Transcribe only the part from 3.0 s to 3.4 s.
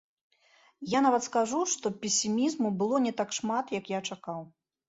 не так